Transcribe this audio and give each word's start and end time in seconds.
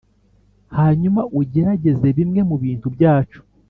hanyuma 0.77 1.21
ugerageze 1.39 2.07
bimwe 2.17 2.41
mubintu 2.49 2.87
byacu 2.95 3.39